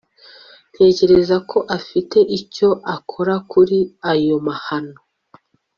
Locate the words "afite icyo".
1.77-2.69